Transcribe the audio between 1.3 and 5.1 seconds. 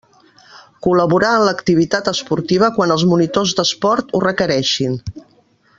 en l'activitat esportiva quan els monitors d'esports ho requereixin.